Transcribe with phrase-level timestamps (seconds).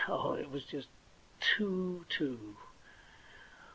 [0.07, 0.87] Oh, it was just
[1.39, 2.57] too too!